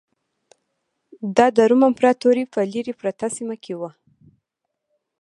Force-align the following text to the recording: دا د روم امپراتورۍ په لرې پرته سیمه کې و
دا 1.35 1.45
د 1.57 1.59
روم 1.69 1.81
امپراتورۍ 1.89 2.45
په 2.53 2.59
لرې 2.73 2.93
پرته 3.01 3.25
سیمه 3.35 3.55
کې 3.63 3.73
و 3.79 3.81